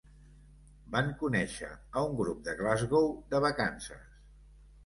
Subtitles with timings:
[0.95, 4.21] Van conèixer a un grup de Glasgow de vacances.